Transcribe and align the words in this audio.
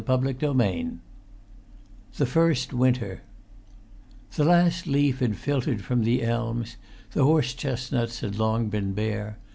[Pg 0.03 0.33
209] 0.39 0.77
XIX 2.09 2.17
THE 2.17 2.25
FIRST 2.25 2.73
WINTER 2.73 3.21
The 4.33 4.43
last 4.43 4.87
leaf 4.87 5.19
had 5.19 5.35
filtered 5.37 5.83
from 5.83 6.03
the 6.05 6.23
elms; 6.23 6.77
the 7.11 7.23
horse 7.23 7.53
chestnuts 7.53 8.21
had 8.21 8.39
long 8.39 8.69
been 8.69 8.93
bare. 8.93 9.37